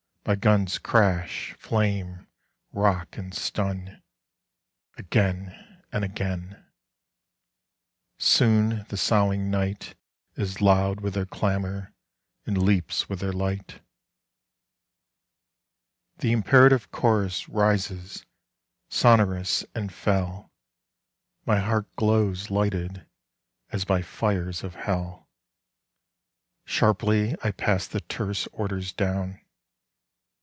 My 0.23 0.35
guns 0.35 0.77
crash, 0.77 1.53
flame, 1.57 2.27
rock 2.73 3.17
and 3.17 3.33
stun 3.33 4.03
Again 4.95 5.81
and 5.91 6.03
again. 6.05 6.63
Soon 8.19 8.85
the 8.89 8.97
soughing 8.97 9.49
night 9.49 9.95
Is 10.35 10.61
loud 10.61 10.99
with 11.01 11.15
their 11.15 11.25
clamour 11.25 11.91
and 12.45 12.55
leaps 12.61 13.09
with 13.09 13.19
their 13.19 13.33
light. 13.33 13.81
The 16.19 16.31
imperative 16.33 16.91
chorus 16.91 17.49
rises 17.49 18.23
sonorous 18.89 19.65
and 19.73 19.91
fell: 19.91 20.53
My 21.47 21.59
heart 21.59 21.93
glows 21.95 22.51
lighted 22.51 23.07
as 23.71 23.85
by 23.85 24.03
fires 24.03 24.63
of 24.63 24.75
hell. 24.75 25.27
Sharply 26.63 27.35
I 27.43 27.49
pass 27.51 27.87
the 27.87 28.01
terse 28.01 28.45
orders 28.53 28.93
down. 28.93 29.39